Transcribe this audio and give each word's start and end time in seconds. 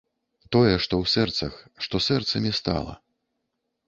Тое, 0.55 0.69
што 0.85 0.93
ў 1.03 1.11
сэрцах, 1.15 1.59
што 1.87 2.01
сэрцамі 2.05 2.51
стала. 2.61 2.97